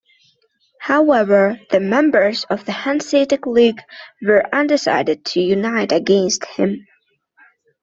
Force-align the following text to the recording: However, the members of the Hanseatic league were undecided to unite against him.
However, 0.79 1.59
the 1.69 1.79
members 1.79 2.43
of 2.45 2.65
the 2.65 2.71
Hanseatic 2.71 3.45
league 3.45 3.81
were 4.23 4.45
undecided 4.51 5.23
to 5.25 5.41
unite 5.41 5.91
against 5.91 6.43
him. 6.45 6.87